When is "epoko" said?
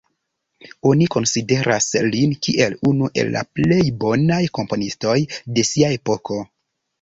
6.01-6.41